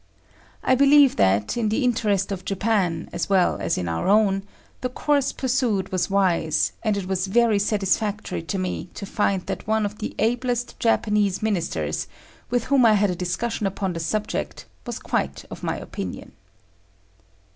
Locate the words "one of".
9.67-9.99